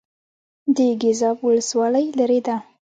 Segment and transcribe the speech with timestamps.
[0.75, 2.55] د ګیزاب ولسوالۍ لیرې ده